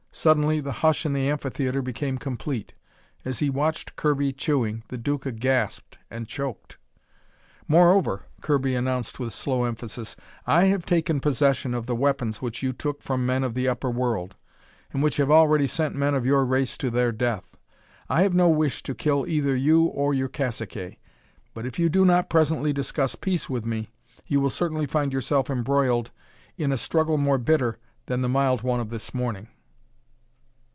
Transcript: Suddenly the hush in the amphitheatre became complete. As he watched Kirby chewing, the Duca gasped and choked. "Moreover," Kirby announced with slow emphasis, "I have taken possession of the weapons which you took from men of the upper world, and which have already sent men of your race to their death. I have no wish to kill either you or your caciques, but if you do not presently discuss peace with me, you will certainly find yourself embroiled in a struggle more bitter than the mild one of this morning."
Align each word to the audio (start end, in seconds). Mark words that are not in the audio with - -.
Suddenly 0.13 0.59
the 0.59 0.71
hush 0.73 1.03
in 1.05 1.13
the 1.13 1.27
amphitheatre 1.31 1.81
became 1.81 2.17
complete. 2.19 2.73
As 3.25 3.39
he 3.39 3.49
watched 3.49 3.95
Kirby 3.95 4.33
chewing, 4.33 4.83
the 4.89 4.97
Duca 4.97 5.31
gasped 5.31 5.97
and 6.11 6.27
choked. 6.27 6.77
"Moreover," 7.67 8.25
Kirby 8.41 8.75
announced 8.75 9.19
with 9.19 9.33
slow 9.33 9.63
emphasis, 9.63 10.15
"I 10.45 10.65
have 10.65 10.85
taken 10.85 11.21
possession 11.21 11.73
of 11.73 11.87
the 11.87 11.95
weapons 11.95 12.39
which 12.41 12.61
you 12.61 12.71
took 12.71 13.01
from 13.01 13.25
men 13.25 13.43
of 13.43 13.55
the 13.55 13.67
upper 13.67 13.89
world, 13.89 14.35
and 14.93 15.01
which 15.01 15.17
have 15.17 15.31
already 15.31 15.65
sent 15.65 15.95
men 15.95 16.13
of 16.13 16.25
your 16.25 16.45
race 16.45 16.77
to 16.79 16.91
their 16.91 17.11
death. 17.13 17.57
I 18.09 18.21
have 18.21 18.35
no 18.35 18.49
wish 18.49 18.83
to 18.83 18.93
kill 18.93 19.25
either 19.27 19.55
you 19.55 19.85
or 19.85 20.13
your 20.13 20.29
caciques, 20.29 20.97
but 21.55 21.65
if 21.65 21.79
you 21.79 21.89
do 21.89 22.03
not 22.05 22.29
presently 22.29 22.73
discuss 22.73 23.15
peace 23.15 23.49
with 23.49 23.65
me, 23.65 23.89
you 24.27 24.39
will 24.39 24.51
certainly 24.51 24.85
find 24.85 25.13
yourself 25.13 25.49
embroiled 25.49 26.11
in 26.57 26.71
a 26.71 26.77
struggle 26.77 27.17
more 27.17 27.37
bitter 27.39 27.79
than 28.07 28.21
the 28.21 28.29
mild 28.29 28.61
one 28.61 28.81
of 28.81 28.89
this 28.89 29.15
morning." 29.15 29.47